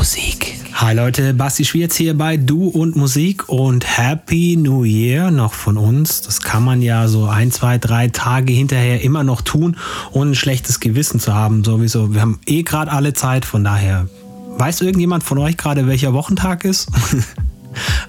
[0.00, 0.54] Musik.
[0.72, 5.76] Hi Leute, Basti Schwierz hier bei Du und Musik und Happy New Year noch von
[5.76, 6.22] uns.
[6.22, 9.76] Das kann man ja so ein, zwei, drei Tage hinterher immer noch tun,
[10.12, 11.64] ohne ein schlechtes Gewissen zu haben.
[11.64, 14.08] Sowieso, wir haben eh gerade alle Zeit, von daher.
[14.56, 16.88] Weiß irgendjemand von euch gerade, welcher Wochentag ist?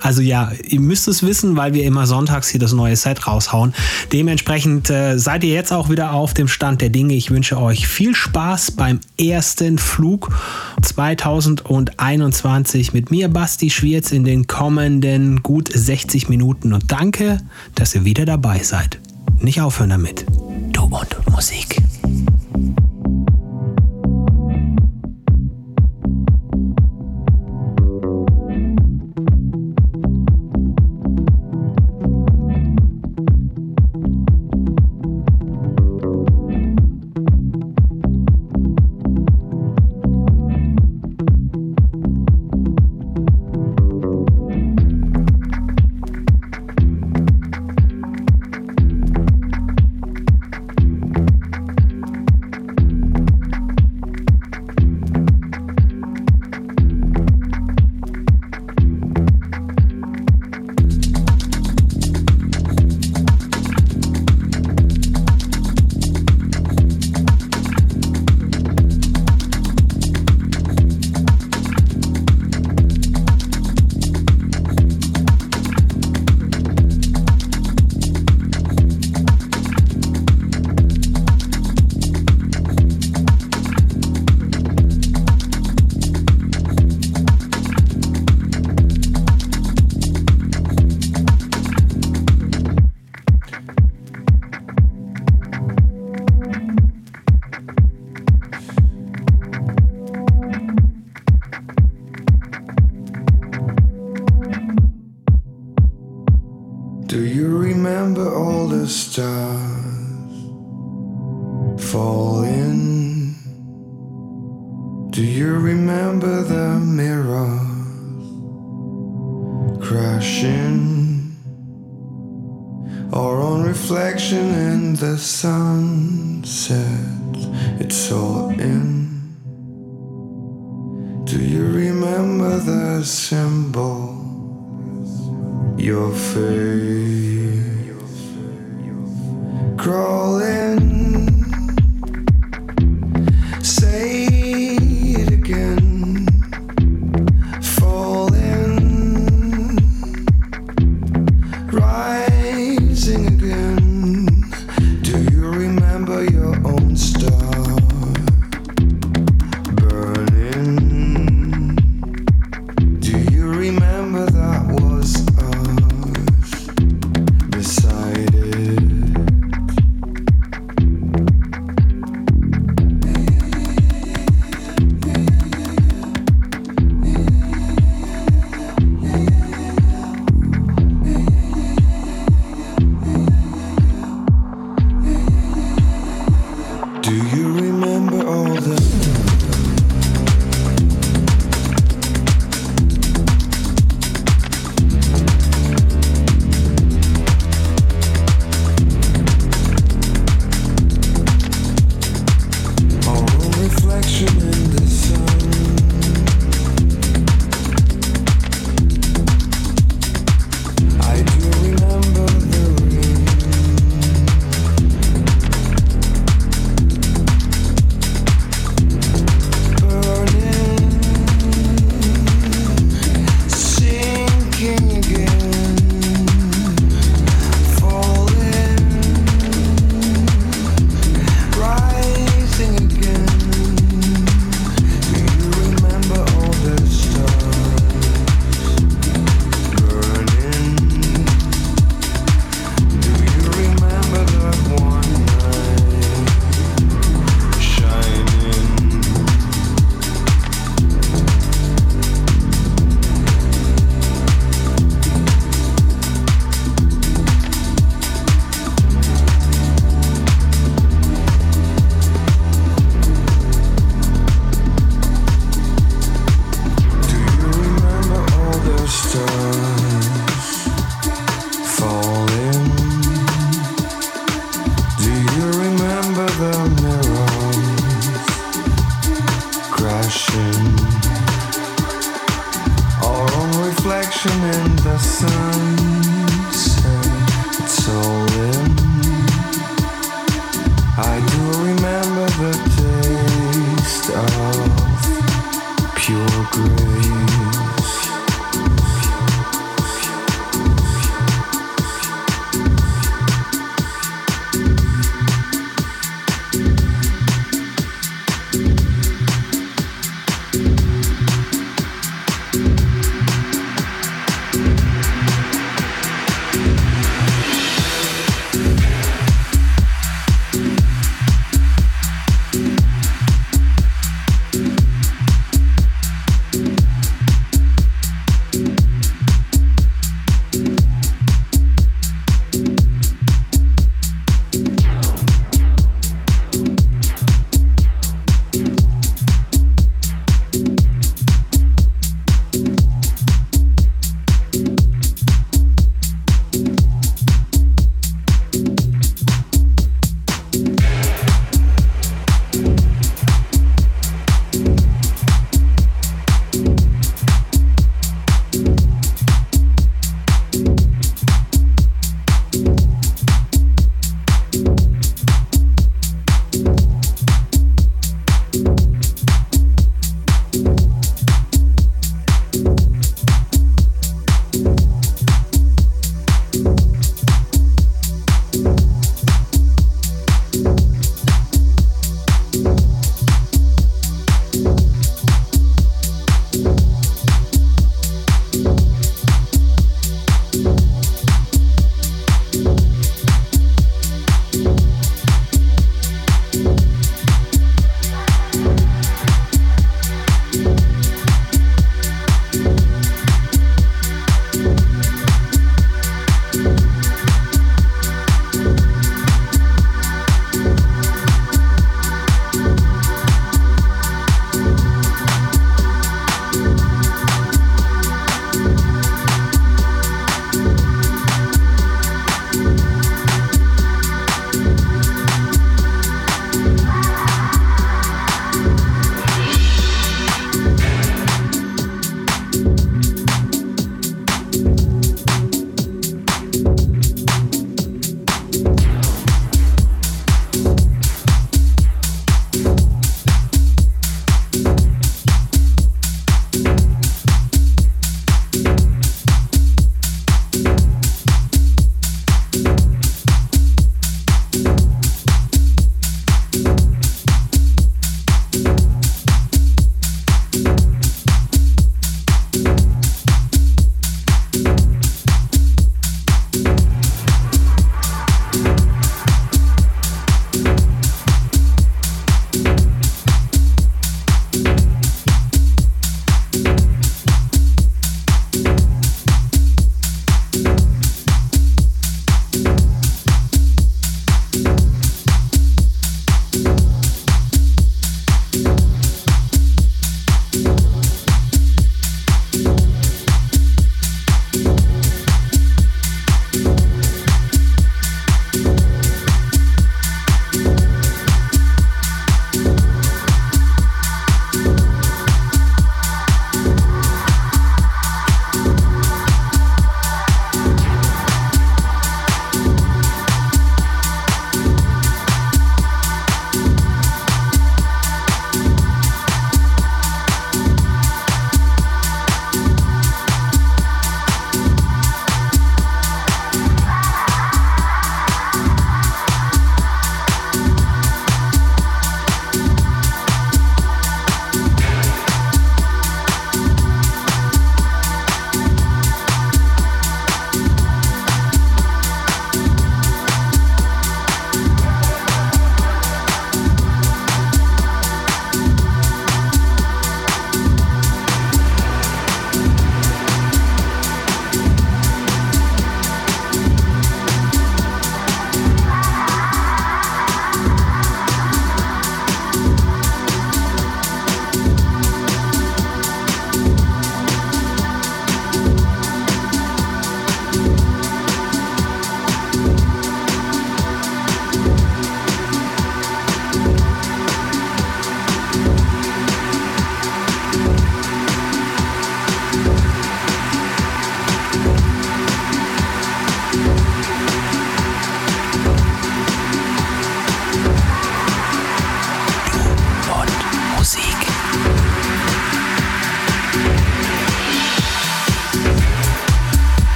[0.00, 3.74] Also ja, ihr müsst es wissen, weil wir immer sonntags hier das neue Set raushauen.
[4.12, 7.14] Dementsprechend äh, seid ihr jetzt auch wieder auf dem Stand der Dinge.
[7.14, 10.30] Ich wünsche euch viel Spaß beim ersten Flug
[10.82, 16.72] 2021 mit mir, Basti Schwierz, in den kommenden gut 60 Minuten.
[16.72, 17.38] Und danke,
[17.74, 18.98] dass ihr wieder dabei seid.
[19.38, 20.24] Nicht aufhören damit.
[20.72, 21.76] Du und Musik.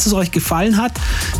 [0.00, 0.92] Falls es euch gefallen hat,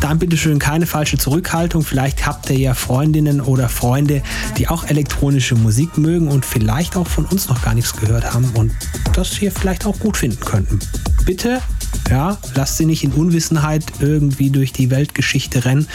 [0.03, 1.83] dann bitte schön keine falsche Zurückhaltung.
[1.83, 4.23] Vielleicht habt ihr ja Freundinnen oder Freunde,
[4.59, 8.51] die auch elektronische Musik mögen und vielleicht auch von uns noch gar nichts gehört haben
[8.53, 8.71] und
[9.15, 10.79] das hier vielleicht auch gut finden könnten.
[11.25, 11.63] Bitte
[12.11, 15.87] ja, lasst sie nicht in Unwissenheit irgendwie durch die Weltgeschichte rennen,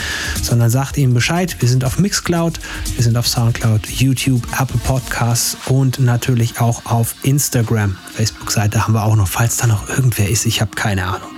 [0.41, 1.57] sondern sagt ihnen Bescheid.
[1.59, 2.59] Wir sind auf Mixcloud,
[2.95, 7.97] wir sind auf Soundcloud, YouTube, Apple Podcasts und natürlich auch auf Instagram.
[8.13, 10.45] Facebook-Seite haben wir auch noch, falls da noch irgendwer ist.
[10.45, 11.29] Ich habe keine Ahnung.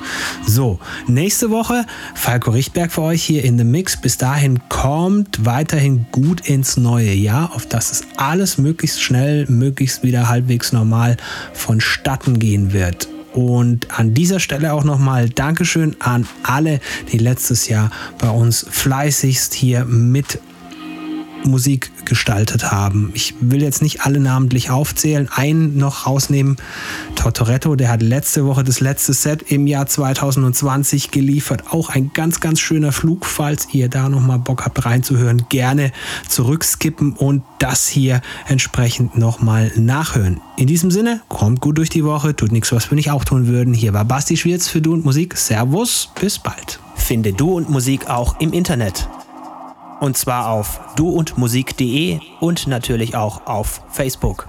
[0.45, 3.99] So, nächste Woche Falco Richtberg für euch hier in The Mix.
[3.99, 10.03] Bis dahin kommt weiterhin gut ins neue Jahr, auf das es alles möglichst schnell, möglichst
[10.03, 11.17] wieder halbwegs normal
[11.53, 13.07] vonstatten gehen wird.
[13.37, 16.79] Und an dieser Stelle auch nochmal Dankeschön an alle,
[17.11, 20.39] die letztes Jahr bei uns fleißigst hier mit
[21.47, 23.11] Musik gestaltet haben.
[23.13, 26.57] Ich will jetzt nicht alle namentlich aufzählen, einen noch rausnehmen.
[27.15, 31.63] Tortoretto, der hat letzte Woche das letzte Set im Jahr 2020 geliefert.
[31.71, 33.25] Auch ein ganz, ganz schöner Flug.
[33.25, 35.91] Falls ihr da nochmal Bock habt reinzuhören, gerne
[36.27, 40.41] zurückskippen und das hier entsprechend nochmal nachhören.
[40.57, 43.47] In diesem Sinne, kommt gut durch die Woche, tut nichts, was wir nicht auch tun
[43.47, 43.73] würden.
[43.73, 45.37] Hier war Basti Schwierz für Du und Musik.
[45.37, 46.79] Servus, bis bald.
[46.95, 49.07] Finde Du und Musik auch im Internet.
[49.99, 54.47] Und zwar auf duundmusik.de und natürlich auch auf Facebook.